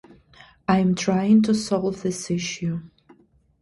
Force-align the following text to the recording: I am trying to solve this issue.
I 0.67 0.79
am 0.79 0.95
trying 0.95 1.43
to 1.43 1.53
solve 1.53 2.01
this 2.01 2.31
issue. 2.31 2.81